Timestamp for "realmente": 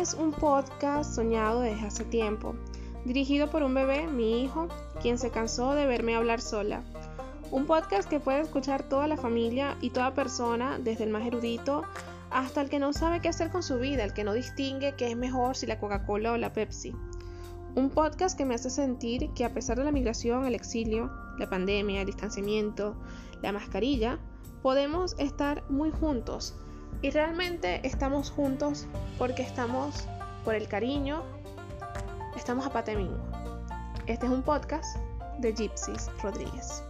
27.10-27.80